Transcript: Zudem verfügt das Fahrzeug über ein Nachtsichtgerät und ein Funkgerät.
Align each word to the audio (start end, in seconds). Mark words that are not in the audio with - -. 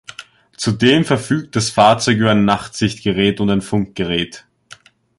Zudem 0.57 1.05
verfügt 1.05 1.55
das 1.55 1.69
Fahrzeug 1.69 2.17
über 2.17 2.31
ein 2.31 2.43
Nachtsichtgerät 2.43 3.39
und 3.39 3.51
ein 3.51 3.61
Funkgerät. 3.61 4.45